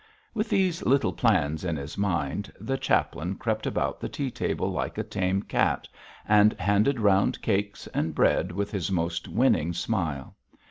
With 0.33 0.49
these 0.49 0.81
little 0.83 1.13
plans 1.13 1.63
in 1.63 1.75
his 1.75 1.95
mind 1.95 2.51
the 2.59 2.75
chaplain 2.75 3.35
crept 3.35 3.67
about 3.67 3.99
the 3.99 4.09
tea 4.09 4.31
table 4.31 4.71
like 4.71 4.97
a 4.97 5.03
tame 5.03 5.43
cat, 5.43 5.87
and 6.27 6.53
handed 6.53 6.99
round 6.99 7.39
cake 7.43 7.77
and 7.93 8.15
bread 8.15 8.51
with 8.51 8.71
his 8.71 8.91
most 8.91 9.27
winning 9.27 9.73
smile. 9.73 10.35